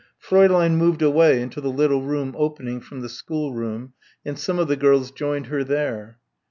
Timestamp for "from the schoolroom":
2.81-3.93